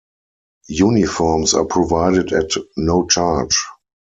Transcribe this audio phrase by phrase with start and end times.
[0.71, 3.55] Uniforms are provided at no charge.